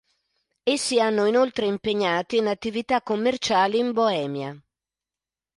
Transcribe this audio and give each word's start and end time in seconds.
Essi 0.63 0.99
hanno 0.99 1.27
inoltre 1.27 1.67
impegnati 1.67 2.37
in 2.37 2.47
attività 2.47 3.03
commerciali 3.03 3.77
in 3.77 3.91
Boemia. 3.91 4.59